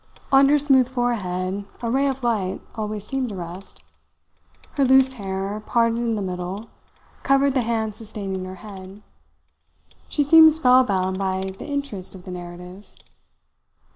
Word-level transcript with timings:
On 0.31 0.49
her 0.49 0.57
smooth 0.57 0.87
forehead 0.89 1.63
a 1.83 1.91
ray 1.91 2.07
of 2.07 2.23
light 2.23 2.59
always 2.73 3.05
seemed 3.05 3.29
to 3.29 3.35
rest. 3.35 3.83
Her 4.71 4.83
loose 4.83 5.13
hair, 5.13 5.59
parted 5.63 5.97
in 5.99 6.15
the 6.15 6.23
middle, 6.23 6.71
covered 7.21 7.53
the 7.53 7.61
hands 7.61 7.97
sustaining 7.97 8.43
her 8.45 8.55
head. 8.65 9.03
She 10.09 10.23
seemed 10.23 10.53
spellbound 10.53 11.19
by 11.19 11.53
the 11.59 11.67
interest 11.67 12.15
of 12.15 12.25
the 12.25 12.31
narrative. 12.31 12.95